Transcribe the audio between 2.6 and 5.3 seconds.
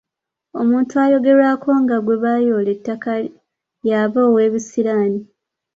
ettaka y'aba ow'ebisiraani